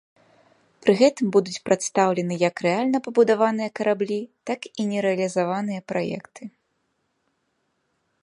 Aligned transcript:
Пры 0.85 0.93
гэтым 1.01 1.25
будуць 1.35 1.59
прадстаўлены 1.69 2.35
як 2.49 2.63
рэальна 2.67 2.97
пабудаваныя 3.07 3.69
караблі, 3.79 4.19
так 4.51 4.59
і 4.71 4.81
нерэалізаваныя 4.93 5.81
праекты. 5.93 6.43